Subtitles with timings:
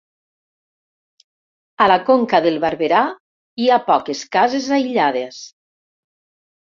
[1.85, 3.03] A la Conca del Barberà
[3.65, 5.43] hi ha poques cases aïllades.